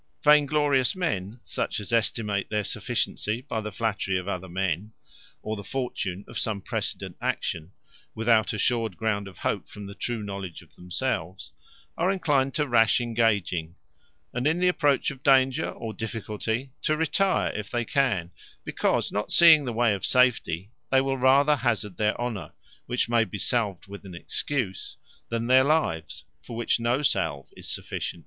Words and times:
Vain 0.23 0.47
glorious 0.47 0.95
men, 0.95 1.39
such 1.43 1.79
as 1.79 1.93
estimate 1.93 2.49
their 2.49 2.63
sufficiency 2.63 3.41
by 3.43 3.61
the 3.61 3.71
flattery 3.71 4.17
of 4.17 4.27
other 4.27 4.49
men, 4.49 4.93
or 5.43 5.55
the 5.55 5.63
fortune 5.63 6.25
of 6.27 6.39
some 6.39 6.59
precedent 6.59 7.15
action, 7.21 7.71
without 8.15 8.51
assured 8.51 8.97
ground 8.97 9.27
of 9.27 9.37
hope 9.37 9.69
from 9.69 9.85
the 9.85 9.93
true 9.93 10.23
knowledge 10.23 10.63
of 10.63 10.73
themselves, 10.73 11.53
are 11.99 12.09
enclined 12.09 12.55
to 12.55 12.67
rash 12.67 12.99
engaging; 12.99 13.75
and 14.33 14.47
in 14.47 14.57
the 14.57 14.67
approach 14.67 15.11
of 15.11 15.21
danger, 15.21 15.69
or 15.69 15.93
difficulty, 15.93 16.71
to 16.81 16.97
retire 16.97 17.53
if 17.55 17.69
they 17.69 17.85
can: 17.85 18.31
because 18.63 19.11
not 19.11 19.31
seeing 19.31 19.65
the 19.65 19.71
way 19.71 19.93
of 19.93 20.03
safety, 20.03 20.71
they 20.89 20.99
will 20.99 21.15
rather 21.19 21.57
hazard 21.57 21.97
their 21.97 22.19
honour, 22.19 22.53
which 22.87 23.07
may 23.07 23.23
be 23.23 23.37
salved 23.37 23.85
with 23.85 24.03
an 24.03 24.15
excuse; 24.15 24.97
than 25.29 25.45
their 25.45 25.63
lives, 25.63 26.25
for 26.41 26.55
which 26.55 26.79
no 26.79 27.03
salve 27.03 27.51
is 27.55 27.69
sufficient. 27.69 28.19